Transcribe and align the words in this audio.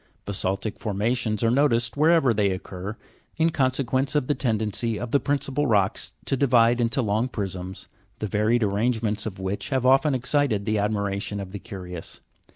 Basa'ltic 0.25 0.79
formations 0.79 1.43
are 1.43 1.51
noticed 1.51 1.95
wherever 1.95 2.33
they 2.33 2.49
occur, 2.49 2.97
in 3.37 3.51
consequence 3.51 4.15
of 4.15 4.25
the 4.25 4.33
tendency 4.33 4.99
of 4.99 5.11
the 5.11 5.19
principal 5.19 5.67
rocks 5.67 6.13
to 6.25 6.35
divide 6.35 6.81
into 6.81 7.03
long 7.03 7.27
prisms, 7.27 7.87
the 8.17 8.25
varied 8.25 8.63
arrangements 8.63 9.27
of 9.27 9.37
which 9.37 9.69
have 9.69 9.85
often 9.85 10.15
excited 10.15 10.65
the 10.65 10.79
admiration 10.79 11.39
of 11.39 11.51
the 11.51 11.59
curious. 11.59 12.19